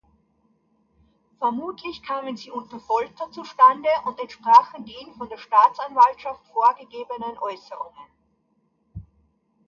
[1.37, 8.09] Vermutlich kamen sie unter Folter zustande und entsprachen den von der Staatsanwaltschaft vorgegebenen Äußerungen.